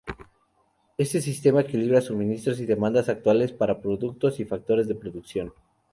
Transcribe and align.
Este 0.97 1.21
sistema 1.21 1.61
equilibra 1.61 2.01
suministros 2.01 2.59
y 2.59 2.65
demandas 2.65 3.07
actuales 3.07 3.51
para 3.53 3.81
productos 3.81 4.39
y 4.39 4.45
factores 4.45 4.87
de 4.87 4.95
producción. 4.95 5.53